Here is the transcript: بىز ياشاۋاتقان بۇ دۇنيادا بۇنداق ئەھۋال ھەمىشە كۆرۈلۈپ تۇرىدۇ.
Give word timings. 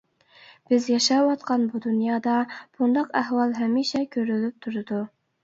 بىز 0.69 0.87
ياشاۋاتقان 0.91 1.65
بۇ 1.73 1.81
دۇنيادا 1.83 2.39
بۇنداق 2.81 3.13
ئەھۋال 3.21 3.55
ھەمىشە 3.61 4.03
كۆرۈلۈپ 4.19 4.67
تۇرىدۇ. 4.69 5.05